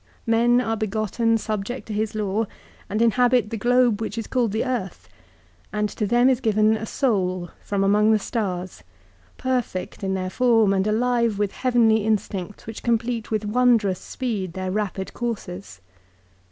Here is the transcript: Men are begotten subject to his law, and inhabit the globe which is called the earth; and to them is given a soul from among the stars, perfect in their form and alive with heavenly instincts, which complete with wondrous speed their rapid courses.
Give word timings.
Men 0.25 0.59
are 0.61 0.75
begotten 0.75 1.37
subject 1.37 1.85
to 1.85 1.93
his 1.93 2.15
law, 2.15 2.47
and 2.89 3.03
inhabit 3.03 3.51
the 3.51 3.55
globe 3.57 4.01
which 4.01 4.17
is 4.17 4.25
called 4.25 4.51
the 4.51 4.65
earth; 4.65 5.07
and 5.71 5.87
to 5.89 6.07
them 6.07 6.27
is 6.27 6.41
given 6.41 6.75
a 6.75 6.87
soul 6.87 7.51
from 7.59 7.83
among 7.83 8.11
the 8.11 8.17
stars, 8.17 8.81
perfect 9.37 10.03
in 10.03 10.15
their 10.15 10.31
form 10.31 10.73
and 10.73 10.87
alive 10.87 11.37
with 11.37 11.51
heavenly 11.51 12.03
instincts, 12.03 12.65
which 12.65 12.81
complete 12.81 13.29
with 13.29 13.45
wondrous 13.45 13.99
speed 13.99 14.53
their 14.53 14.71
rapid 14.71 15.13
courses. 15.13 15.81